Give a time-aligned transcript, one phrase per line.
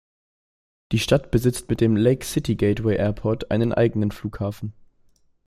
[0.93, 4.73] Die Stadt besitzt mit dem Lake City Gateway Airport einen eigenen Flughafen.